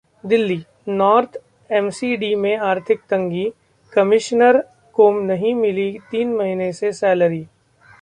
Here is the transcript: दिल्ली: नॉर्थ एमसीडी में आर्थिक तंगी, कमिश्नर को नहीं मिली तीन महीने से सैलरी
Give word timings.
दिल्ली: 0.23 0.57
नॉर्थ 0.89 1.37
एमसीडी 1.69 2.33
में 2.35 2.55
आर्थिक 2.59 3.01
तंगी, 3.09 3.45
कमिश्नर 3.93 4.61
को 4.95 5.11
नहीं 5.21 5.53
मिली 5.55 5.91
तीन 6.11 6.33
महीने 6.33 6.71
से 6.73 6.91
सैलरी 6.93 7.45